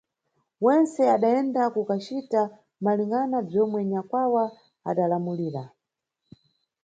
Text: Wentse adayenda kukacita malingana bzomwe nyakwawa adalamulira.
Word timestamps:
Wentse 0.65 1.01
adayenda 1.15 1.61
kukacita 1.73 2.41
malingana 2.83 3.37
bzomwe 3.47 3.79
nyakwawa 3.91 4.43
adalamulira. 4.89 5.63